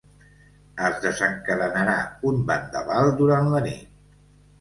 [0.87, 1.97] Es desencadenarà
[2.31, 3.93] un vendaval durant la nit!